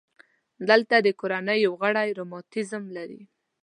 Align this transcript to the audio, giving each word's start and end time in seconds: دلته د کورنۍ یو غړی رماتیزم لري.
دلته 0.69 0.95
د 1.01 1.07
کورنۍ 1.19 1.57
یو 1.65 1.73
غړی 1.81 2.09
رماتیزم 2.19 2.83
لري. 2.97 3.21